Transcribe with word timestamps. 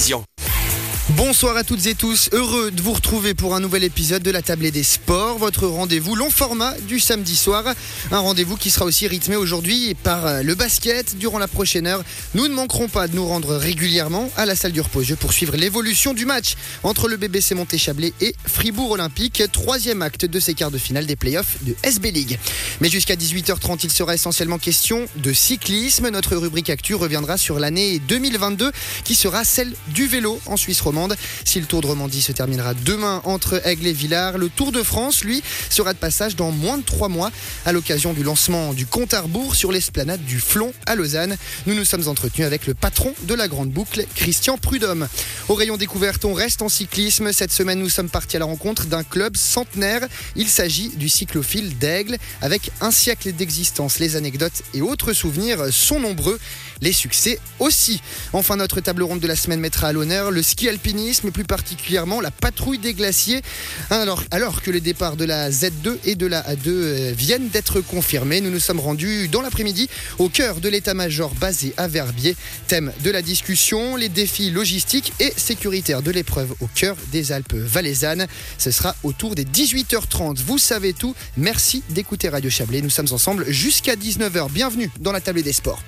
télévision. 0.00 0.29
Bonsoir 1.16 1.56
à 1.56 1.64
toutes 1.64 1.86
et 1.86 1.96
tous, 1.96 2.28
heureux 2.32 2.70
de 2.70 2.80
vous 2.80 2.92
retrouver 2.92 3.34
pour 3.34 3.56
un 3.56 3.60
nouvel 3.60 3.82
épisode 3.82 4.22
de 4.22 4.30
la 4.30 4.42
Tablée 4.42 4.70
des 4.70 4.84
Sports, 4.84 5.38
votre 5.38 5.66
rendez-vous 5.66 6.14
long 6.14 6.30
format 6.30 6.74
du 6.86 7.00
samedi 7.00 7.34
soir. 7.34 7.64
Un 8.12 8.18
rendez-vous 8.18 8.56
qui 8.56 8.70
sera 8.70 8.84
aussi 8.84 9.08
rythmé 9.08 9.34
aujourd'hui 9.34 9.94
par 9.94 10.26
euh, 10.26 10.42
le 10.42 10.54
basket. 10.54 11.18
Durant 11.18 11.38
la 11.38 11.48
prochaine 11.48 11.88
heure, 11.88 12.04
nous 12.34 12.46
ne 12.46 12.54
manquerons 12.54 12.86
pas 12.86 13.08
de 13.08 13.16
nous 13.16 13.26
rendre 13.26 13.56
régulièrement 13.56 14.30
à 14.36 14.46
la 14.46 14.54
salle 14.54 14.70
du 14.70 14.80
repos-jeu 14.80 15.16
pour 15.16 15.32
suivre 15.32 15.56
l'évolution 15.56 16.14
du 16.14 16.26
match 16.26 16.54
entre 16.84 17.08
le 17.08 17.16
BBC 17.16 17.56
Monté-Chablais 17.56 18.12
et 18.20 18.36
Fribourg 18.46 18.92
Olympique, 18.92 19.42
troisième 19.50 20.02
acte 20.02 20.26
de 20.26 20.38
ces 20.38 20.54
quarts 20.54 20.70
de 20.70 20.78
finale 20.78 21.06
des 21.06 21.16
playoffs 21.16 21.56
de 21.62 21.74
SB 21.82 22.12
League. 22.12 22.38
Mais 22.80 22.88
jusqu'à 22.88 23.16
18h30, 23.16 23.80
il 23.82 23.90
sera 23.90 24.14
essentiellement 24.14 24.58
question 24.58 25.06
de 25.16 25.32
cyclisme. 25.32 26.08
Notre 26.10 26.36
rubrique 26.36 26.70
actu 26.70 26.94
reviendra 26.94 27.36
sur 27.36 27.58
l'année 27.58 27.98
2022 27.98 28.70
qui 29.04 29.16
sera 29.16 29.44
celle 29.44 29.72
du 29.88 30.06
vélo 30.06 30.40
en 30.46 30.56
Suisse 30.56 30.80
romande. 30.80 30.99
Si 31.44 31.60
le 31.60 31.66
Tour 31.66 31.80
de 31.80 31.86
Romandie 31.86 32.22
se 32.22 32.32
terminera 32.32 32.74
demain 32.74 33.22
entre 33.24 33.66
Aigle 33.66 33.86
et 33.86 33.92
Villars, 33.92 34.38
le 34.38 34.48
Tour 34.48 34.72
de 34.72 34.82
France, 34.82 35.24
lui, 35.24 35.42
sera 35.68 35.92
de 35.92 35.98
passage 35.98 36.36
dans 36.36 36.50
moins 36.50 36.78
de 36.78 36.82
trois 36.82 37.08
mois 37.08 37.30
à 37.64 37.72
l'occasion 37.72 38.12
du 38.12 38.22
lancement 38.22 38.74
du 38.74 38.86
compte 38.86 39.14
à 39.14 39.22
rebours 39.22 39.54
sur 39.54 39.72
l'esplanade 39.72 40.24
du 40.24 40.40
Flon 40.40 40.72
à 40.86 40.94
Lausanne. 40.94 41.36
Nous 41.66 41.74
nous 41.74 41.84
sommes 41.84 42.08
entretenus 42.08 42.46
avec 42.46 42.66
le 42.66 42.74
patron 42.74 43.14
de 43.22 43.34
la 43.34 43.48
Grande 43.48 43.70
Boucle, 43.70 44.04
Christian 44.14 44.58
Prudhomme. 44.58 45.08
Au 45.48 45.54
rayon 45.54 45.76
découverte, 45.76 46.24
on 46.24 46.34
reste 46.34 46.62
en 46.62 46.68
cyclisme. 46.68 47.32
Cette 47.32 47.52
semaine, 47.52 47.78
nous 47.78 47.88
sommes 47.88 48.10
partis 48.10 48.36
à 48.36 48.40
la 48.40 48.44
rencontre 48.44 48.86
d'un 48.86 49.02
club 49.02 49.36
centenaire. 49.36 50.06
Il 50.36 50.48
s'agit 50.48 50.90
du 50.90 51.08
cyclophile 51.08 51.76
d'Aigle. 51.78 52.16
Avec 52.40 52.70
un 52.80 52.90
siècle 52.90 53.32
d'existence, 53.32 53.98
les 53.98 54.16
anecdotes 54.16 54.62
et 54.74 54.82
autres 54.82 55.12
souvenirs 55.12 55.72
sont 55.72 56.00
nombreux 56.00 56.38
les 56.80 56.92
succès 56.92 57.38
aussi. 57.58 58.00
Enfin, 58.32 58.56
notre 58.56 58.80
table 58.80 59.02
ronde 59.02 59.20
de 59.20 59.26
la 59.26 59.36
semaine 59.36 59.60
mettra 59.60 59.88
à 59.88 59.92
l'honneur 59.92 60.30
le 60.30 60.42
ski 60.42 60.68
alpinisme 60.68 60.79
plus 61.30 61.44
particulièrement 61.44 62.20
la 62.20 62.30
patrouille 62.30 62.78
des 62.78 62.94
glaciers. 62.94 63.42
Alors, 63.90 64.22
alors 64.30 64.62
que 64.62 64.70
les 64.70 64.80
départs 64.80 65.16
de 65.16 65.24
la 65.24 65.50
Z2 65.50 65.98
et 66.04 66.14
de 66.14 66.26
la 66.26 66.42
A2 66.42 66.68
euh, 66.68 67.12
viennent 67.16 67.48
d'être 67.48 67.80
confirmés, 67.80 68.40
nous 68.40 68.50
nous 68.50 68.60
sommes 68.60 68.80
rendus 68.80 69.28
dans 69.28 69.42
l'après-midi 69.42 69.88
au 70.18 70.28
cœur 70.28 70.60
de 70.60 70.68
l'état-major 70.68 71.34
basé 71.34 71.74
à 71.76 71.88
Verbier. 71.88 72.36
Thème 72.66 72.92
de 73.04 73.10
la 73.10 73.22
discussion, 73.22 73.96
les 73.96 74.08
défis 74.08 74.50
logistiques 74.50 75.12
et 75.20 75.32
sécuritaires 75.36 76.02
de 76.02 76.10
l'épreuve 76.10 76.52
au 76.60 76.68
cœur 76.74 76.96
des 77.12 77.32
Alpes 77.32 77.54
valaisannes. 77.54 78.26
Ce 78.58 78.70
sera 78.70 78.94
autour 79.02 79.34
des 79.34 79.44
18h30. 79.44 80.38
Vous 80.44 80.58
savez 80.58 80.92
tout. 80.92 81.14
Merci 81.36 81.82
d'écouter 81.90 82.28
Radio 82.28 82.50
Chablais. 82.50 82.82
Nous 82.82 82.90
sommes 82.90 83.12
ensemble 83.12 83.44
jusqu'à 83.50 83.94
19h. 83.94 84.50
Bienvenue 84.50 84.90
dans 85.00 85.12
la 85.12 85.20
table 85.20 85.42
des 85.42 85.52
sports. 85.52 85.82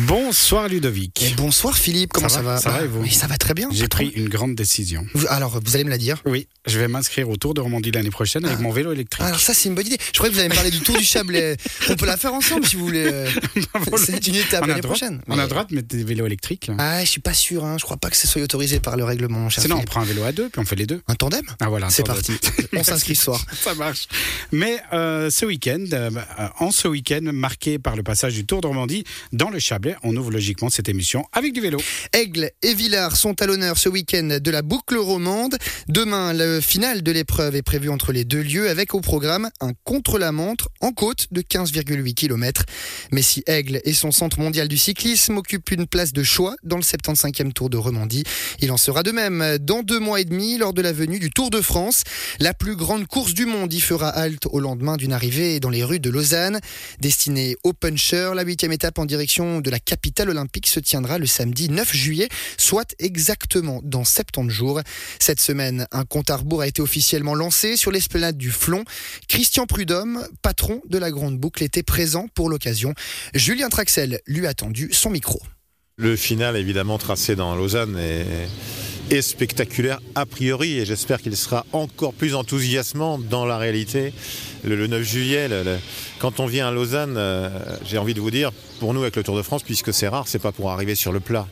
Bonsoir 0.00 0.68
Ludovic. 0.68 1.22
Et 1.22 1.30
bonsoir 1.36 1.74
Philippe, 1.78 2.12
comment 2.12 2.28
ça, 2.28 2.42
va 2.42 2.58
Ça 2.58 2.68
va 2.70 2.82
et 2.84 2.86
vous? 2.86 3.00
Oui, 3.00 3.10
ça 3.10 3.26
va 3.26 3.38
très 3.38 3.54
bien. 3.54 3.70
J'ai 3.72 3.88
pris 3.88 4.08
une 4.08 4.28
grande 4.28 4.54
décision. 4.54 5.06
Vous- 5.14 5.26
Alors, 5.30 5.58
vous 5.64 5.74
allez 5.74 5.84
me 5.84 5.90
la 5.90 5.96
dire? 5.96 6.20
Oui, 6.26 6.48
je 6.66 6.78
vais 6.78 6.86
m'inscrire 6.86 7.30
au 7.30 7.36
Tour 7.36 7.54
de 7.54 7.62
Romandie 7.62 7.92
l'année 7.92 8.10
prochaine 8.10 8.44
avec 8.44 8.60
mon 8.60 8.70
vélo 8.72 8.92
électrique. 8.92 9.24
Alors 9.24 9.40
ça 9.40 9.54
c'est 9.54 9.70
une 9.70 9.74
bonne 9.74 9.86
idée. 9.86 9.96
Je 10.08 10.12
croyais 10.18 10.30
que 10.30 10.34
vous 10.34 10.40
allez 10.40 10.50
me 10.50 10.54
parler 10.54 10.70
du 10.70 10.80
Tour 10.80 10.98
du 10.98 11.04
Chablais. 11.04 11.56
On 11.88 11.94
peut 11.96 12.04
la 12.04 12.18
faire 12.18 12.34
ensemble 12.34 12.66
si 12.66 12.76
vous 12.76 12.84
voulez. 12.84 13.06
euh, 13.10 13.30
C'est 13.96 14.26
une 14.26 14.34
étape 14.34 14.66
l'année 14.66 14.82
prochaine. 14.82 15.22
on 15.28 15.38
a 15.38 15.42
Mais- 15.44 15.48
droit 15.48 15.64
de 15.64 15.74
mettre 15.74 15.88
des 15.88 16.04
vélos 16.04 16.26
électriques. 16.26 16.70
Ah, 16.78 17.02
je 17.02 17.08
suis 17.08 17.20
pas 17.22 17.32
sûr. 17.34 17.64
Hein. 17.64 17.76
Je 17.78 17.84
crois 17.84 17.96
pas 17.96 18.10
que 18.10 18.16
ce 18.18 18.26
soit 18.26 18.42
autorisé 18.42 18.80
par 18.80 18.96
le 18.98 19.04
règlement. 19.04 19.48
cher 19.48 19.62
Sinon, 19.62 19.76
on 19.80 19.84
prend 19.84 20.02
un 20.02 20.04
vélo 20.04 20.24
à 20.24 20.32
deux, 20.32 20.50
puis 20.50 20.60
on 20.60 20.66
fait 20.66 20.76
les 20.76 20.86
deux. 20.86 21.00
Un 21.08 21.14
tandem? 21.14 21.42
Ah 21.60 21.70
voilà. 21.70 21.88
C'est 21.88 22.04
parti. 22.06 22.32
On 22.74 22.82
s'inscrit 22.84 23.16
ce 23.16 23.24
soir. 23.24 23.42
Ça 23.62 23.74
marche. 23.74 24.08
Mais 24.52 24.78
euh, 24.92 25.30
ce 25.30 25.46
week-end, 25.46 25.84
euh, 25.94 26.10
en 26.58 26.70
ce 26.70 26.86
week-end 26.86 27.22
marqué 27.32 27.78
par 27.78 27.96
le 27.96 28.02
passage 28.02 28.34
du 28.34 28.44
Tour 28.44 28.60
de 28.60 28.66
Romandie 28.66 29.04
dans 29.32 29.48
le 29.48 29.58
Chablais, 29.58 29.85
on 30.02 30.16
ouvre 30.16 30.30
logiquement 30.30 30.70
cette 30.70 30.88
émission 30.88 31.24
avec 31.32 31.52
du 31.52 31.60
vélo. 31.60 31.78
Aigle 32.12 32.50
et 32.62 32.74
Villars 32.74 33.16
sont 33.16 33.40
à 33.40 33.46
l'honneur 33.46 33.78
ce 33.78 33.88
week-end 33.88 34.38
de 34.40 34.50
la 34.50 34.62
boucle 34.62 34.96
romande. 34.96 35.56
Demain, 35.88 36.32
le 36.32 36.60
final 36.60 37.02
de 37.02 37.12
l'épreuve 37.12 37.56
est 37.56 37.62
prévu 37.62 37.88
entre 37.90 38.12
les 38.12 38.24
deux 38.24 38.42
lieux 38.42 38.68
avec 38.68 38.94
au 38.94 39.00
programme 39.00 39.50
un 39.60 39.72
contre-la-montre 39.84 40.68
en 40.80 40.92
côte 40.92 41.26
de 41.30 41.42
15,8 41.42 42.14
km. 42.14 42.64
Mais 43.12 43.22
si 43.22 43.42
Aigle 43.46 43.80
et 43.84 43.92
son 43.92 44.12
centre 44.12 44.40
mondial 44.40 44.68
du 44.68 44.78
cyclisme 44.78 45.36
occupent 45.36 45.70
une 45.70 45.86
place 45.86 46.12
de 46.12 46.22
choix 46.22 46.56
dans 46.62 46.76
le 46.76 46.82
75e 46.82 47.52
Tour 47.52 47.70
de 47.70 47.76
Romandie, 47.76 48.24
il 48.60 48.72
en 48.72 48.76
sera 48.76 49.02
de 49.02 49.12
même 49.12 49.58
dans 49.60 49.82
deux 49.82 50.00
mois 50.00 50.20
et 50.20 50.24
demi 50.24 50.58
lors 50.58 50.72
de 50.72 50.82
la 50.82 50.92
venue 50.92 51.18
du 51.18 51.30
Tour 51.30 51.50
de 51.50 51.60
France. 51.60 52.02
La 52.40 52.54
plus 52.54 52.76
grande 52.76 53.06
course 53.06 53.34
du 53.34 53.46
monde 53.46 53.72
y 53.72 53.80
fera 53.80 54.08
halte 54.08 54.46
au 54.50 54.60
lendemain 54.60 54.96
d'une 54.96 55.12
arrivée 55.12 55.60
dans 55.60 55.70
les 55.70 55.84
rues 55.84 56.00
de 56.00 56.10
Lausanne. 56.10 56.60
Destinée 57.00 57.56
au 57.64 57.72
puncher, 57.72 58.32
la 58.34 58.42
huitième 58.42 58.72
étape 58.72 58.98
en 58.98 59.04
direction 59.04 59.60
de 59.60 59.70
la 59.70 59.75
capitale 59.78 60.30
olympique 60.30 60.66
se 60.66 60.80
tiendra 60.80 61.18
le 61.18 61.26
samedi 61.26 61.68
9 61.68 61.94
juillet, 61.94 62.28
soit 62.56 62.94
exactement 62.98 63.80
dans 63.82 64.04
70 64.04 64.50
jours. 64.50 64.80
Cette 65.18 65.40
semaine, 65.40 65.86
un 65.92 66.04
compte 66.04 66.30
à 66.30 66.36
rebours 66.36 66.62
a 66.62 66.66
été 66.66 66.82
officiellement 66.82 67.34
lancé 67.34 67.76
sur 67.76 67.90
l'esplanade 67.90 68.36
du 68.36 68.50
Flon. 68.50 68.84
Christian 69.28 69.66
Prudhomme, 69.66 70.26
patron 70.42 70.82
de 70.88 70.98
la 70.98 71.10
Grande 71.10 71.38
Boucle, 71.38 71.62
était 71.62 71.82
présent 71.82 72.28
pour 72.34 72.48
l'occasion. 72.48 72.94
Julien 73.34 73.68
Traxel 73.68 74.20
lui 74.26 74.46
a 74.46 74.54
tendu 74.54 74.88
son 74.92 75.10
micro. 75.10 75.40
Le 75.96 76.16
final, 76.16 76.56
évidemment, 76.56 76.98
tracé 76.98 77.36
dans 77.36 77.56
Lausanne 77.56 77.96
est, 77.98 78.26
est 79.10 79.22
spectaculaire 79.22 80.00
a 80.14 80.26
priori 80.26 80.78
et 80.78 80.84
j'espère 80.84 81.22
qu'il 81.22 81.36
sera 81.36 81.64
encore 81.72 82.12
plus 82.12 82.34
enthousiasmant 82.34 83.18
dans 83.18 83.46
la 83.46 83.56
réalité 83.56 84.12
le, 84.66 84.76
le 84.76 84.86
9 84.86 85.02
juillet. 85.02 85.48
le- 85.48 85.62
le- 85.62 85.76
quand 86.18 86.40
on 86.40 86.46
vient 86.46 86.68
à 86.68 86.70
Lausanne, 86.70 87.14
euh, 87.18 87.48
j'ai 87.84 87.98
envie 87.98 88.14
de 88.14 88.20
vous 88.20 88.30
dire, 88.30 88.50
pour 88.80 88.94
nous 88.94 89.02
avec 89.02 89.16
le 89.16 89.22
Tour 89.22 89.36
de 89.36 89.42
France, 89.42 89.62
puisque 89.62 89.92
c'est 89.92 90.08
rare, 90.08 90.24
c'est 90.28 90.38
pas 90.38 90.52
pour 90.52 90.70
arriver 90.70 90.94
sur 90.94 91.12
le 91.12 91.20
plat. 91.20 91.46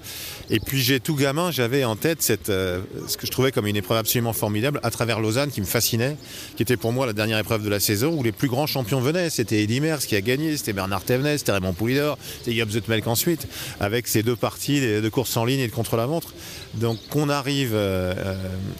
Et 0.50 0.58
puis 0.60 0.80
j'ai 0.82 1.00
tout 1.00 1.14
gamin, 1.14 1.50
j'avais 1.50 1.84
en 1.84 1.96
tête 1.96 2.32
euh, 2.50 2.80
ce 3.08 3.16
que 3.16 3.26
je 3.26 3.30
trouvais 3.32 3.50
comme 3.52 3.66
une 3.66 3.76
épreuve 3.76 3.98
absolument 3.98 4.32
formidable 4.32 4.80
à 4.82 4.90
travers 4.90 5.20
Lausanne 5.20 5.50
qui 5.50 5.60
me 5.60 5.66
fascinait, 5.66 6.16
qui 6.56 6.62
était 6.62 6.76
pour 6.76 6.92
moi 6.92 7.06
la 7.06 7.12
dernière 7.14 7.38
épreuve 7.38 7.62
de 7.62 7.68
la 7.70 7.80
saison 7.80 8.12
où 8.14 8.22
les 8.22 8.32
plus 8.32 8.48
grands 8.48 8.66
champions 8.66 9.00
venaient. 9.00 9.30
C'était 9.30 9.62
Eddy 9.62 9.80
Merckx 9.80 10.06
qui 10.06 10.16
a 10.16 10.20
gagné, 10.20 10.56
c'était 10.56 10.72
Bernard 10.74 11.02
Thévenet, 11.02 11.38
c'était 11.38 11.52
Raymond 11.52 11.72
Poulidor, 11.74 12.18
c'était 12.42 12.56
Job 12.58 12.70
Zoetmelk 12.70 13.06
ensuite, 13.06 13.46
avec 13.80 14.06
ces 14.06 14.22
deux 14.22 14.36
parties 14.36 14.80
de 14.80 15.08
course 15.08 15.36
en 15.36 15.44
ligne 15.44 15.60
et 15.60 15.66
de 15.68 15.72
contre-la-montre. 15.72 16.34
Donc 16.74 16.98
qu'on 17.10 17.28
arrive 17.28 17.70
euh, 17.74 18.34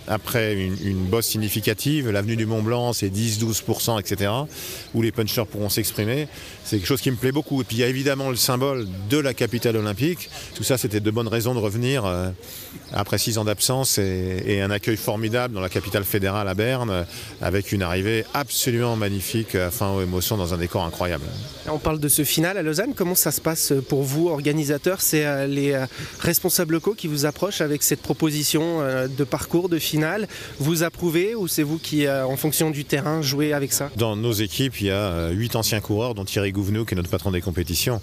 après 0.08 0.54
une, 0.54 0.76
une 0.84 1.04
bosse 1.04 1.26
significative, 1.26 2.10
l'avenue 2.10 2.36
du 2.36 2.46
Mont 2.46 2.62
Blanc 2.62 2.92
c'est 2.92 3.08
10-12%, 3.08 4.00
etc., 4.00 4.23
où 4.94 5.02
les 5.02 5.12
punchers 5.12 5.44
pourront 5.50 5.68
s'exprimer, 5.68 6.28
c'est 6.64 6.78
quelque 6.78 6.86
chose 6.86 7.00
qui 7.00 7.10
me 7.10 7.16
plaît 7.16 7.32
beaucoup. 7.32 7.60
Et 7.60 7.64
puis 7.64 7.76
il 7.76 7.80
y 7.80 7.84
a 7.84 7.88
évidemment 7.88 8.30
le 8.30 8.36
symbole 8.36 8.86
de 9.10 9.18
la 9.18 9.34
capitale 9.34 9.76
olympique. 9.76 10.30
Tout 10.54 10.64
ça, 10.64 10.78
c'était 10.78 11.00
de 11.00 11.10
bonnes 11.10 11.28
raisons 11.28 11.54
de 11.54 11.60
revenir 11.60 12.04
euh, 12.04 12.30
après 12.92 13.18
six 13.18 13.38
ans 13.38 13.44
d'absence 13.44 13.98
et, 13.98 14.42
et 14.46 14.62
un 14.62 14.70
accueil 14.70 14.96
formidable 14.96 15.54
dans 15.54 15.60
la 15.60 15.68
capitale 15.68 16.04
fédérale 16.04 16.48
à 16.48 16.54
Berne, 16.54 16.90
euh, 16.90 17.04
avec 17.40 17.72
une 17.72 17.82
arrivée 17.82 18.24
absolument 18.34 18.96
magnifique, 18.96 19.54
à 19.54 19.70
fin 19.70 19.90
aux 19.90 20.02
émotions, 20.02 20.36
dans 20.36 20.54
un 20.54 20.58
décor 20.58 20.84
incroyable. 20.84 21.24
On 21.68 21.78
parle 21.78 22.00
de 22.00 22.08
ce 22.08 22.24
final 22.24 22.56
à 22.56 22.62
Lausanne. 22.62 22.94
Comment 22.94 23.14
ça 23.14 23.30
se 23.30 23.40
passe 23.40 23.72
pour 23.88 24.02
vous, 24.02 24.28
organisateurs 24.28 25.00
C'est 25.00 25.26
euh, 25.26 25.46
les 25.46 25.72
euh, 25.72 25.86
responsables 26.20 26.74
locaux 26.74 26.94
qui 26.94 27.08
vous 27.08 27.26
approchent 27.26 27.60
avec 27.60 27.82
cette 27.82 28.00
proposition 28.00 28.80
euh, 28.80 29.08
de 29.08 29.24
parcours, 29.24 29.68
de 29.68 29.78
finale. 29.78 30.28
Vous 30.58 30.82
approuvez 30.82 31.34
ou 31.34 31.48
c'est 31.48 31.62
vous 31.62 31.78
qui, 31.78 32.06
euh, 32.06 32.26
en 32.26 32.36
fonction 32.36 32.70
du 32.70 32.84
terrain, 32.84 33.22
jouez 33.22 33.52
avec 33.52 33.72
ça? 33.72 33.90
Dans 33.96 34.13
nos 34.16 34.32
équipes, 34.32 34.80
il 34.80 34.86
y 34.86 34.91
a 34.91 34.94
euh, 34.94 35.30
huit 35.30 35.56
anciens 35.56 35.80
coureurs, 35.80 36.14
dont 36.14 36.25
Thierry 36.25 36.52
Gouvenou, 36.52 36.84
qui 36.84 36.94
est 36.94 36.97
notre 36.97 37.10
patron 37.10 37.30
des 37.30 37.41
compétitions. 37.41 38.00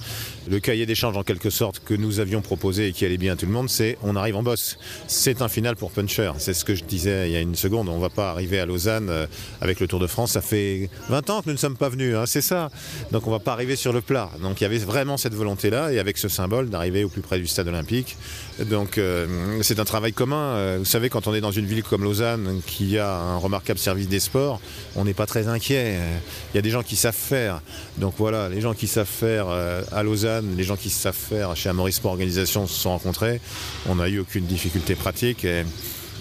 Le 0.49 0.59
cahier 0.59 0.85
d'échange, 0.85 1.17
en 1.17 1.23
quelque 1.23 1.49
sorte, 1.49 1.79
que 1.83 1.93
nous 1.93 2.19
avions 2.19 2.41
proposé 2.41 2.87
et 2.87 2.91
qui 2.91 3.05
allait 3.05 3.17
bien 3.17 3.33
à 3.33 3.35
tout 3.35 3.45
le 3.45 3.51
monde, 3.51 3.69
c'est 3.69 3.97
on 4.03 4.15
arrive 4.15 4.35
en 4.35 4.43
boss. 4.43 4.77
C'est 5.07 5.41
un 5.41 5.47
final 5.47 5.75
pour 5.75 5.91
puncher. 5.91 6.31
C'est 6.37 6.53
ce 6.53 6.65
que 6.65 6.75
je 6.75 6.83
disais 6.83 7.29
il 7.29 7.33
y 7.33 7.35
a 7.35 7.41
une 7.41 7.55
seconde. 7.55 7.89
On 7.89 7.97
ne 7.97 8.01
va 8.01 8.09
pas 8.09 8.31
arriver 8.31 8.59
à 8.59 8.65
Lausanne 8.65 9.09
euh, 9.09 9.27
avec 9.61 9.79
le 9.79 9.87
Tour 9.87 9.99
de 9.99 10.07
France. 10.07 10.31
Ça 10.31 10.41
fait 10.41 10.89
20 11.09 11.29
ans 11.29 11.41
que 11.41 11.47
nous 11.47 11.53
ne 11.53 11.59
sommes 11.59 11.77
pas 11.77 11.89
venus, 11.89 12.15
hein, 12.15 12.25
c'est 12.25 12.41
ça. 12.41 12.69
Donc 13.11 13.27
on 13.27 13.31
ne 13.31 13.35
va 13.35 13.39
pas 13.39 13.53
arriver 13.53 13.75
sur 13.75 13.93
le 13.93 14.01
plat. 14.01 14.29
Donc 14.41 14.61
il 14.61 14.63
y 14.63 14.67
avait 14.67 14.77
vraiment 14.77 15.17
cette 15.17 15.33
volonté-là, 15.33 15.91
et 15.91 15.99
avec 15.99 16.17
ce 16.17 16.29
symbole 16.29 16.69
d'arriver 16.69 17.03
au 17.03 17.09
plus 17.09 17.21
près 17.21 17.39
du 17.39 17.47
stade 17.47 17.67
olympique. 17.67 18.17
Donc 18.59 18.97
euh, 18.97 19.59
c'est 19.61 19.79
un 19.79 19.85
travail 19.85 20.13
commun. 20.13 20.77
Vous 20.77 20.85
savez, 20.85 21.09
quand 21.09 21.27
on 21.27 21.33
est 21.33 21.41
dans 21.41 21.51
une 21.51 21.65
ville 21.65 21.83
comme 21.83 22.03
Lausanne, 22.03 22.61
qui 22.65 22.97
a 22.97 23.15
un 23.15 23.37
remarquable 23.37 23.79
service 23.79 24.07
des 24.07 24.19
sports, 24.19 24.61
on 24.95 25.05
n'est 25.05 25.13
pas 25.13 25.25
très 25.25 25.47
inquiet. 25.47 25.90
Euh, 25.97 26.17
Il 26.53 26.57
y 26.57 26.59
a 26.59 26.61
des 26.61 26.69
gens 26.69 26.83
qui 26.83 26.95
savent 26.95 27.15
faire. 27.15 27.61
Donc 27.97 28.13
voilà, 28.17 28.49
les 28.49 28.61
gens 28.61 28.73
qui 28.73 28.87
savent 28.87 29.07
faire 29.07 29.47
euh, 29.49 29.83
à 29.91 30.03
Lausanne, 30.03 30.55
les 30.57 30.63
gens 30.63 30.75
qui 30.75 30.89
savent 30.89 31.15
faire 31.15 31.55
chez 31.55 31.69
Amoris 31.69 31.95
Sport 31.95 32.11
Organisation 32.11 32.67
se 32.67 32.73
sont 32.79 32.91
rencontrés. 32.91 33.39
On 33.87 33.95
n'a 33.95 34.09
eu 34.09 34.19
aucune 34.19 34.45
difficulté 34.45 34.95
pratique. 34.95 35.45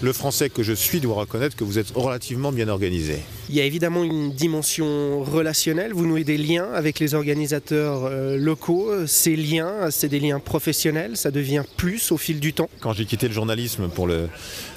Le 0.01 0.13
Français 0.13 0.49
que 0.49 0.63
je 0.63 0.73
suis 0.73 0.99
doit 0.99 1.15
reconnaître 1.15 1.55
que 1.55 1.63
vous 1.63 1.77
êtes 1.77 1.91
relativement 1.95 2.51
bien 2.51 2.69
organisé. 2.69 3.19
Il 3.51 3.57
y 3.57 3.59
a 3.59 3.65
évidemment 3.65 4.05
une 4.05 4.31
dimension 4.31 5.23
relationnelle. 5.23 5.91
Vous 5.91 6.05
nouez 6.05 6.23
des 6.23 6.37
liens 6.37 6.69
avec 6.73 6.99
les 6.99 7.15
organisateurs 7.15 8.05
euh, 8.05 8.37
locaux. 8.37 9.05
Ces 9.07 9.35
liens, 9.35 9.91
c'est 9.91 10.07
des 10.07 10.21
liens 10.21 10.39
professionnels. 10.39 11.17
Ça 11.17 11.31
devient 11.31 11.63
plus 11.75 12.13
au 12.13 12.17
fil 12.17 12.39
du 12.39 12.53
temps. 12.53 12.69
Quand 12.79 12.93
j'ai 12.93 13.03
quitté 13.03 13.27
le 13.27 13.33
journalisme 13.33 13.89
pour 13.89 14.07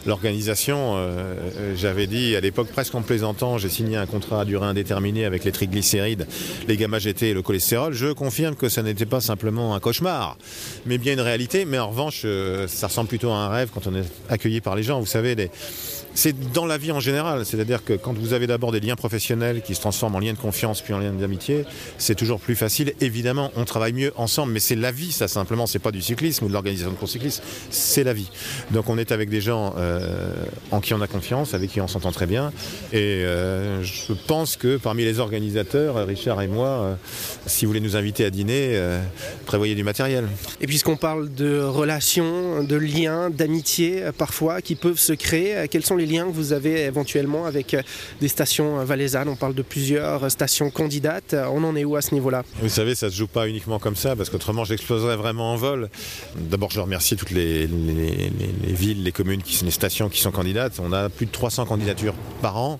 l'organisation, 0.06 0.94
euh, 0.96 1.76
j'avais 1.76 2.08
dit 2.08 2.34
à 2.34 2.40
l'époque 2.40 2.66
presque 2.66 2.96
en 2.96 3.02
plaisantant, 3.02 3.58
j'ai 3.58 3.68
signé 3.68 3.96
un 3.96 4.06
contrat 4.06 4.40
à 4.40 4.44
durée 4.44 4.66
indéterminée 4.66 5.24
avec 5.24 5.44
les 5.44 5.52
triglycérides, 5.52 6.26
les 6.66 6.76
gamma 6.76 6.98
GT 6.98 7.28
et 7.28 7.34
le 7.34 7.42
cholestérol. 7.42 7.92
Je 7.92 8.12
confirme 8.12 8.56
que 8.56 8.68
ça 8.68 8.82
n'était 8.82 9.06
pas 9.06 9.20
simplement 9.20 9.76
un 9.76 9.78
cauchemar, 9.78 10.36
mais 10.84 10.98
bien 10.98 11.12
une 11.12 11.20
réalité. 11.20 11.64
Mais 11.64 11.78
en 11.78 11.90
revanche, 11.90 12.22
euh, 12.24 12.66
ça 12.66 12.88
ressemble 12.88 13.08
plutôt 13.08 13.30
à 13.30 13.36
un 13.36 13.48
rêve 13.50 13.70
quand 13.72 13.86
on 13.86 13.94
est 13.94 14.04
accueilli 14.28 14.60
par 14.60 14.74
les 14.74 14.82
gens. 14.82 14.98
Vous 14.98 15.06
savez, 15.06 15.36
les, 15.36 15.48
c'est 16.14 16.52
dans 16.52 16.66
la 16.66 16.78
vie 16.78 16.92
en 16.92 17.00
général. 17.00 17.44
C'est-à-dire 17.44 17.84
que 17.84 17.92
quand 17.92 18.16
vous 18.16 18.32
avez 18.32 18.46
d'abord 18.46 18.72
des 18.72 18.80
liens 18.80 18.96
professionnels 18.96 19.62
qui 19.62 19.74
se 19.74 19.80
transforment 19.80 20.16
en 20.16 20.18
liens 20.20 20.32
de 20.32 20.38
confiance 20.38 20.80
puis 20.80 20.94
en 20.94 20.98
liens 20.98 21.12
d'amitié, 21.12 21.64
c'est 21.98 22.14
toujours 22.14 22.40
plus 22.40 22.56
facile. 22.56 22.94
Évidemment, 23.00 23.50
on 23.56 23.64
travaille 23.64 23.92
mieux 23.92 24.12
ensemble, 24.16 24.52
mais 24.52 24.60
c'est 24.60 24.76
la 24.76 24.92
vie, 24.92 25.12
ça 25.12 25.28
simplement. 25.28 25.66
C'est 25.66 25.78
pas 25.78 25.90
du 25.90 26.00
cyclisme 26.00 26.44
ou 26.44 26.48
de 26.48 26.52
l'organisation 26.52 26.92
de 26.92 26.96
course 26.96 27.12
cycliste, 27.12 27.42
c'est 27.70 28.04
la 28.04 28.12
vie. 28.12 28.30
Donc 28.70 28.88
on 28.88 28.98
est 28.98 29.12
avec 29.12 29.28
des 29.28 29.40
gens 29.40 29.74
euh, 29.76 30.32
en 30.70 30.80
qui 30.80 30.94
on 30.94 31.00
a 31.00 31.06
confiance, 31.06 31.54
avec 31.54 31.70
qui 31.70 31.80
on 31.80 31.88
s'entend 31.88 32.12
très 32.12 32.26
bien. 32.26 32.52
Et 32.92 33.24
euh, 33.24 33.82
je 33.82 34.12
pense 34.12 34.56
que 34.56 34.76
parmi 34.76 35.04
les 35.04 35.18
organisateurs, 35.18 36.06
Richard 36.06 36.40
et 36.42 36.48
moi, 36.48 36.68
euh, 36.68 36.94
si 37.46 37.64
vous 37.64 37.70
voulez 37.70 37.80
nous 37.80 37.96
inviter 37.96 38.24
à 38.24 38.30
dîner, 38.30 38.80
prévoyez 39.46 39.74
du 39.74 39.84
matériel. 39.84 40.28
Et 40.60 40.66
puisqu'on 40.66 40.96
parle 40.96 41.32
de 41.34 41.60
relations, 41.60 42.62
de 42.62 42.76
liens, 42.76 43.30
d'amitié 43.30 44.04
parfois 44.16 44.62
qui 44.62 44.74
peuvent 44.74 44.98
se 44.98 45.12
créer, 45.12 45.66
quels 45.68 45.84
sont 45.84 45.96
les 45.96 46.03
liens 46.06 46.26
que 46.26 46.32
vous 46.32 46.52
avez 46.52 46.82
éventuellement 46.82 47.46
avec 47.46 47.74
euh, 47.74 47.82
des 48.20 48.28
stations 48.28 48.80
euh, 48.80 48.84
valaisannes 48.84 49.28
On 49.28 49.36
parle 49.36 49.54
de 49.54 49.62
plusieurs 49.62 50.24
euh, 50.24 50.28
stations 50.28 50.70
candidates. 50.70 51.34
On 51.52 51.64
en 51.64 51.76
est 51.76 51.84
où 51.84 51.96
à 51.96 52.02
ce 52.02 52.14
niveau-là? 52.14 52.42
Vous 52.60 52.68
savez, 52.68 52.94
ça 52.94 53.06
ne 53.06 53.10
se 53.10 53.16
joue 53.16 53.26
pas 53.26 53.48
uniquement 53.48 53.78
comme 53.78 53.96
ça, 53.96 54.16
parce 54.16 54.30
qu'autrement 54.30 54.64
j'exploserais 54.64 55.16
vraiment 55.16 55.52
en 55.52 55.56
vol. 55.56 55.88
D'abord, 56.36 56.70
je 56.70 56.80
remercie 56.80 57.16
toutes 57.16 57.30
les, 57.30 57.66
villes, 57.66 59.02
les 59.02 59.12
communes, 59.12 59.42
qui, 59.42 59.64
les 59.64 59.70
stations 59.70 60.08
qui 60.08 60.20
sont 60.20 60.30
candidates. 60.30 60.80
On 60.82 60.92
a 60.92 61.08
plus 61.08 61.26
de 61.26 61.32
300 61.32 61.66
candidatures 61.66 62.14
par 62.42 62.56
an 62.56 62.78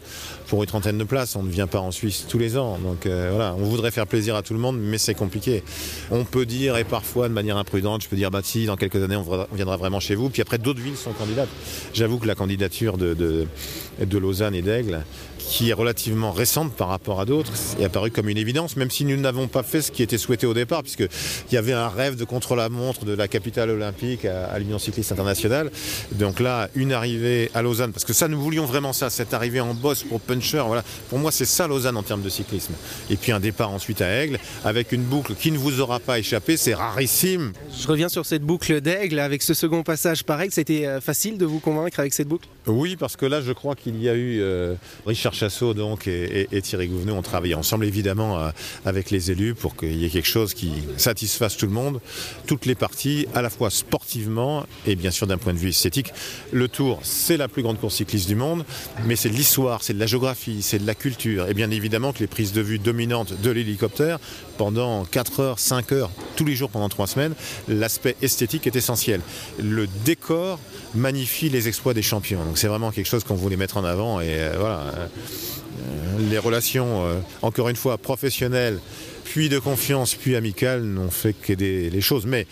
pour 0.48 0.62
une 0.62 0.68
trentaine 0.68 0.98
de 0.98 1.04
places. 1.04 1.36
On 1.36 1.42
ne 1.42 1.50
vient 1.50 1.66
pas 1.66 1.80
en 1.80 1.90
Suisse 1.90 2.26
tous 2.28 2.38
les 2.38 2.56
ans. 2.56 2.78
Donc 2.78 3.06
voilà, 3.06 3.54
on 3.58 3.64
voudrait 3.64 3.90
faire 3.90 4.06
plaisir 4.06 4.36
à 4.36 4.42
tout 4.42 4.54
le 4.54 4.60
monde, 4.60 4.78
mais 4.78 4.98
c'est 4.98 5.14
compliqué. 5.14 5.62
On 6.10 6.24
peut 6.24 6.46
dire, 6.46 6.76
et 6.76 6.84
parfois 6.84 7.28
de 7.28 7.34
manière 7.34 7.56
imprudente, 7.56 8.02
je 8.02 8.08
peux 8.08 8.16
dire, 8.16 8.30
bah 8.30 8.40
si, 8.42 8.66
dans 8.66 8.76
quelques 8.76 9.02
années, 9.02 9.16
on 9.16 9.46
viendra 9.52 9.76
vraiment 9.76 10.00
chez 10.00 10.14
vous. 10.14 10.30
Puis 10.30 10.42
après, 10.42 10.58
d'autres 10.58 10.80
villes 10.80 10.96
sont 10.96 11.12
candidates. 11.12 11.48
J'avoue 11.92 12.18
que 12.18 12.26
la 12.26 12.34
candidature 12.34 12.98
de, 12.98 13.13
de, 13.14 14.18
Lausanne 14.18 14.54
et 14.54 14.62
d'Aigle, 14.62 15.04
qui 15.38 15.70
est 15.70 15.74
relativement 15.74 16.32
récente 16.32 16.72
par 16.72 16.88
rapport 16.88 17.20
à 17.20 17.24
d'autres, 17.24 17.52
est 17.78 17.84
apparue 17.84 18.10
comme 18.10 18.28
une 18.28 18.38
évidence, 18.38 18.76
même 18.76 18.90
si 18.90 19.04
nous 19.04 19.16
n'avons 19.16 19.46
pas 19.46 19.62
fait 19.62 19.82
ce 19.82 19.92
qui 19.92 20.02
était 20.02 20.18
souhaité 20.18 20.46
au 20.46 20.54
départ, 20.54 20.82
puisqu'il 20.82 21.08
y 21.52 21.56
avait 21.56 21.72
un 21.72 21.88
rêve 21.88 22.16
de 22.16 22.24
contre-la-montre 22.24 23.04
de 23.04 23.12
la 23.12 23.28
capitale 23.28 23.70
olympique 23.70 24.24
à, 24.24 24.58
l'Union 24.58 24.78
cycliste 24.78 25.12
internationale. 25.12 25.70
Donc 26.12 26.40
là, 26.40 26.68
une 26.74 26.92
arrivée 26.92 27.50
à 27.54 27.62
Lausanne, 27.62 27.92
parce 27.92 28.04
que 28.04 28.12
ça, 28.12 28.28
nous 28.28 28.40
voulions 28.40 28.64
vraiment 28.64 28.92
ça, 28.92 29.10
cette 29.10 29.34
arrivée 29.34 29.60
en 29.60 29.74
boss 29.74 30.02
pour 30.02 30.20
Puncher. 30.20 30.64
Voilà. 30.66 30.82
Pour 31.10 31.18
moi, 31.18 31.30
c'est 31.30 31.44
ça 31.44 31.66
Lausanne 31.68 31.96
en 31.96 32.02
termes 32.02 32.22
de 32.22 32.30
cyclisme. 32.30 32.72
Et 33.10 33.16
puis 33.16 33.32
un 33.32 33.40
départ 33.40 33.70
ensuite 33.70 34.00
à 34.00 34.08
Aigle, 34.08 34.38
avec 34.64 34.92
une 34.92 35.02
boucle 35.02 35.34
qui 35.34 35.50
ne 35.50 35.58
vous 35.58 35.80
aura 35.80 36.00
pas 36.00 36.18
échappé, 36.18 36.56
c'est 36.56 36.74
rarissime. 36.74 37.52
Je 37.78 37.86
reviens 37.86 38.08
sur 38.08 38.24
cette 38.24 38.42
boucle 38.42 38.80
d'Aigle, 38.80 39.18
avec 39.18 39.42
ce 39.42 39.54
second 39.54 39.82
passage 39.82 40.24
par 40.24 40.40
Aigle, 40.40 40.52
c'était 40.52 40.86
euh, 40.86 41.00
facile 41.00 41.38
de 41.38 41.44
vous 41.44 41.60
convaincre 41.60 42.00
avec 42.00 42.12
cette 42.12 42.28
boucle? 42.28 42.48
Oui, 42.66 42.96
parce 43.04 43.16
que 43.16 43.26
là, 43.26 43.42
je 43.42 43.52
crois 43.52 43.74
qu'il 43.74 44.02
y 44.02 44.08
a 44.08 44.14
eu 44.14 44.40
euh, 44.40 44.76
Richard 45.04 45.34
Chassot 45.34 45.74
donc, 45.74 46.06
et, 46.08 46.48
Thierry 46.62 46.88
Gouvenou 46.88 47.12
ont 47.12 47.20
travaillé 47.20 47.54
ensemble, 47.54 47.84
évidemment, 47.84 48.38
euh, 48.38 48.48
avec 48.86 49.10
les 49.10 49.30
élus 49.30 49.54
pour 49.54 49.76
qu'il 49.76 49.92
y 49.92 50.06
ait 50.06 50.08
quelque 50.08 50.26
chose 50.26 50.54
qui 50.54 50.72
satisfasse 50.96 51.58
tout 51.58 51.66
le 51.66 51.72
monde, 51.72 52.00
toutes 52.46 52.64
les 52.64 52.74
parties, 52.74 53.26
à 53.34 53.42
la 53.42 53.50
fois 53.50 53.68
sportivement 53.68 54.64
et 54.86 54.96
bien 54.96 55.10
sûr 55.10 55.26
d'un 55.26 55.36
point 55.36 55.52
de 55.52 55.58
vue 55.58 55.68
esthétique. 55.68 56.14
Le 56.50 56.66
Tour, 56.66 56.98
c'est 57.02 57.36
la 57.36 57.46
plus 57.46 57.62
grande 57.62 57.78
course 57.78 57.96
cycliste 57.96 58.26
du 58.26 58.36
monde, 58.36 58.64
mais 59.04 59.16
c'est 59.16 59.28
de 59.28 59.34
l'histoire, 59.34 59.82
c'est 59.82 59.92
de 59.92 60.00
la 60.00 60.06
géographie, 60.06 60.62
c'est 60.62 60.78
de 60.78 60.86
la 60.86 60.94
culture. 60.94 61.46
Et 61.50 61.52
bien 61.52 61.70
évidemment 61.70 62.14
que 62.14 62.20
les 62.20 62.26
prises 62.26 62.54
de 62.54 62.62
vue 62.62 62.78
dominantes 62.78 63.38
de 63.38 63.50
l'hélicoptère, 63.50 64.18
pendant 64.56 65.04
4 65.04 65.40
heures, 65.40 65.58
5 65.58 65.92
heures, 65.92 66.10
tous 66.36 66.46
les 66.46 66.54
jours 66.54 66.70
pendant 66.70 66.88
3 66.88 67.06
semaines, 67.06 67.34
l'aspect 67.68 68.16
esthétique 68.22 68.66
est 68.66 68.76
essentiel. 68.76 69.20
Le 69.62 69.86
décor 70.06 70.58
magnifie 70.94 71.50
les 71.50 71.68
exploits 71.68 71.92
des 71.92 72.02
champions. 72.02 72.44
Donc 72.44 72.56
c'est 72.56 72.68
vraiment 72.68 72.90
quelque 72.94 73.06
chose 73.06 73.24
qu'on 73.24 73.34
voulait 73.34 73.56
mettre 73.56 73.76
en 73.76 73.84
avant. 73.84 74.20
Et 74.20 74.28
euh, 74.30 74.54
voilà, 74.58 74.80
euh, 74.80 76.18
les 76.30 76.38
relations, 76.38 77.04
euh, 77.04 77.20
encore 77.42 77.68
une 77.68 77.76
fois, 77.76 77.98
professionnelles, 77.98 78.78
puis 79.24 79.48
de 79.48 79.58
confiance, 79.58 80.14
puis 80.14 80.36
amicales, 80.36 80.82
n'ont 80.82 81.10
fait 81.10 81.34
qu'aider 81.34 81.90
les 81.90 82.00
choses. 82.00 82.26
Mais 82.26 82.46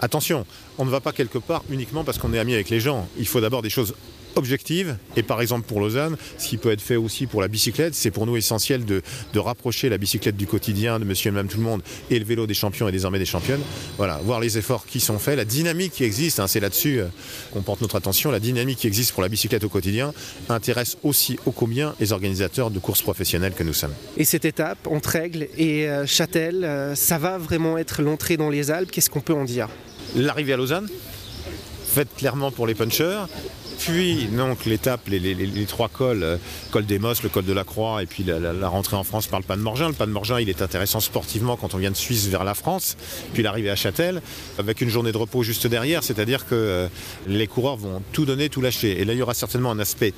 attention, 0.00 0.46
on 0.78 0.84
ne 0.84 0.90
va 0.90 1.00
pas 1.00 1.12
quelque 1.12 1.38
part 1.38 1.62
uniquement 1.70 2.04
parce 2.04 2.18
qu'on 2.18 2.32
est 2.32 2.38
ami 2.38 2.54
avec 2.54 2.70
les 2.70 2.80
gens. 2.80 3.08
Il 3.18 3.26
faut 3.26 3.40
d'abord 3.40 3.62
des 3.62 3.70
choses 3.70 3.94
objective. 4.38 4.96
Et 5.16 5.22
par 5.22 5.40
exemple 5.40 5.66
pour 5.66 5.80
Lausanne, 5.80 6.16
ce 6.38 6.48
qui 6.48 6.56
peut 6.56 6.70
être 6.70 6.80
fait 6.80 6.96
aussi 6.96 7.26
pour 7.26 7.42
la 7.42 7.48
bicyclette, 7.48 7.94
c'est 7.94 8.10
pour 8.10 8.26
nous 8.26 8.36
essentiel 8.36 8.84
de, 8.84 9.02
rapprocher 9.38 9.88
la 9.88 9.98
bicyclette 9.98 10.36
du 10.36 10.46
quotidien 10.46 10.98
de 10.98 11.04
monsieur 11.04 11.28
et 11.28 11.30
madame 11.30 11.48
tout 11.48 11.58
le 11.58 11.62
monde 11.62 11.80
et 12.10 12.18
le 12.18 12.24
vélo 12.24 12.46
des 12.46 12.54
champions 12.54 12.88
et 12.88 12.92
désormais 12.92 13.20
des 13.20 13.24
championnes. 13.24 13.60
Voilà, 13.96 14.18
voir 14.24 14.40
les 14.40 14.58
efforts 14.58 14.84
qui 14.84 14.98
sont 14.98 15.18
faits, 15.18 15.36
la 15.36 15.44
dynamique 15.44 15.92
qui 15.92 16.04
existe, 16.04 16.40
hein, 16.40 16.48
c'est 16.48 16.58
là-dessus 16.58 17.00
euh, 17.00 17.06
qu'on 17.52 17.62
porte 17.62 17.80
notre 17.80 17.96
attention, 17.96 18.32
la 18.32 18.40
dynamique 18.40 18.78
qui 18.78 18.88
existe 18.88 19.12
pour 19.12 19.22
la 19.22 19.28
bicyclette 19.28 19.62
au 19.62 19.68
quotidien 19.68 20.12
intéresse 20.48 20.96
aussi 21.04 21.38
au 21.46 21.52
combien 21.52 21.94
les 22.00 22.12
organisateurs 22.12 22.70
de 22.70 22.78
courses 22.78 23.02
professionnelles 23.02 23.54
que 23.54 23.62
nous 23.62 23.72
sommes. 23.72 23.94
Et 24.16 24.24
cette 24.24 24.44
étape 24.44 24.86
entre 24.86 25.16
Aigle 25.16 25.48
et 25.56 25.88
euh, 25.88 26.06
Châtel, 26.06 26.64
euh, 26.64 26.94
ça 26.94 27.18
va 27.18 27.38
vraiment 27.38 27.78
être 27.78 28.02
l'entrée 28.02 28.36
dans 28.36 28.50
les 28.50 28.70
Alpes, 28.70 28.90
qu'est-ce 28.90 29.10
qu'on 29.10 29.20
peut 29.20 29.34
en 29.34 29.44
dire? 29.44 29.68
L'arrivée 30.16 30.54
à 30.54 30.56
Lausanne, 30.56 30.88
faite 31.86 32.08
clairement 32.16 32.50
pour 32.50 32.66
les 32.66 32.74
punchers, 32.74 33.20
puis 33.78 34.26
donc 34.26 34.64
l'étape, 34.64 35.08
les, 35.08 35.66
trois 35.66 35.88
cols, 35.88 36.22
euh, 36.22 36.36
col 36.70 36.84
des 36.84 36.98
Mosses, 36.98 37.22
le 37.22 37.28
col 37.28 37.44
de 37.44 37.52
la 37.52 37.64
Croix, 37.64 38.02
et 38.02 38.06
puis 38.06 38.24
la, 38.24 38.68
rentrée 38.68 38.96
en 38.96 39.04
France 39.04 39.26
par 39.26 39.38
le 39.38 39.44
Pas 39.44 39.56
de 39.56 39.62
Morgin. 39.62 39.88
Le 39.88 39.94
Pas 39.94 40.06
de 40.06 40.10
Morgin, 40.10 40.40
il 40.40 40.48
est 40.48 40.62
intéressant 40.62 41.00
sportivement 41.00 41.56
quand 41.56 41.74
on 41.74 41.78
vient 41.78 41.90
de 41.90 41.96
Suisse 41.96 42.26
vers 42.26 42.44
la 42.44 42.54
France, 42.54 42.96
puis 43.32 43.42
l'arrivée 43.42 43.70
à 43.70 43.76
Châtel, 43.76 44.20
avec 44.58 44.80
une 44.80 44.88
journée 44.88 45.12
de 45.12 45.16
repos 45.16 45.42
juste 45.42 45.66
derrière, 45.66 46.02
c'est-à-dire 46.02 46.46
que 46.46 46.54
euh, 46.54 46.88
les 47.26 47.46
coureurs 47.46 47.76
vont 47.76 48.02
tout 48.12 48.24
donner, 48.24 48.48
tout 48.48 48.60
lâcher. 48.60 49.00
Et 49.00 49.04
là, 49.04 49.12
il 49.12 49.18
y 49.18 49.22
aura 49.22 49.34
certainement 49.34 49.70
un 49.70 49.78
aspect 49.78 50.12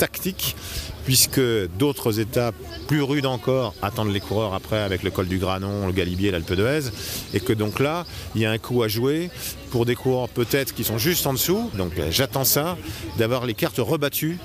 tactique, 0.00 0.56
puisque 1.04 1.42
d'autres 1.78 2.20
étapes 2.20 2.54
plus 2.88 3.02
rudes 3.02 3.26
encore 3.26 3.74
attendent 3.82 4.12
les 4.12 4.20
coureurs 4.20 4.54
après 4.54 4.78
avec 4.78 5.02
le 5.02 5.10
col 5.10 5.28
du 5.28 5.36
Granon, 5.36 5.86
le 5.86 5.92
Galibier, 5.92 6.30
l'Alpe 6.30 6.54
d'Huez, 6.54 6.90
et 7.34 7.40
que 7.40 7.52
donc 7.52 7.80
là, 7.80 8.06
il 8.34 8.40
y 8.40 8.46
a 8.46 8.50
un 8.50 8.56
coup 8.56 8.82
à 8.82 8.88
jouer 8.88 9.28
pour 9.70 9.84
des 9.84 9.94
coureurs 9.94 10.30
peut-être 10.30 10.72
qui 10.74 10.84
sont 10.84 10.96
juste 10.96 11.26
en 11.26 11.34
dessous. 11.34 11.70
Donc 11.74 11.92
j'attends 12.10 12.44
ça, 12.44 12.78
d'avoir 13.18 13.44
les 13.44 13.52
cartes 13.52 13.78
rebattues 13.78 14.38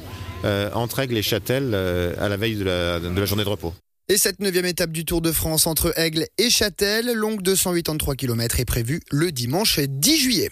euh, 0.43 0.69
entre 0.73 0.99
Aigle 0.99 1.15
et 1.17 1.21
Châtel 1.21 1.71
euh, 1.73 2.13
à 2.19 2.27
la 2.27 2.35
veille 2.35 2.55
de 2.55 2.65
la, 2.65 3.25
journée 3.25 3.45
de 3.45 3.49
repos. 3.49 3.73
Et 4.09 4.17
cette 4.17 4.41
neuvième 4.41 4.65
étape 4.65 4.91
du 4.91 5.05
Tour 5.05 5.21
de 5.21 5.31
France 5.31 5.67
entre 5.67 5.97
Aigle 5.97 6.27
et 6.37 6.49
Châtel, 6.49 7.13
longue 7.13 7.41
de 7.41 7.55
183 7.55 8.15
km, 8.15 8.59
est 8.59 8.65
prévue 8.65 8.99
le 9.09 9.31
dimanche 9.31 9.79
10 9.79 10.17
juillet. 10.17 10.43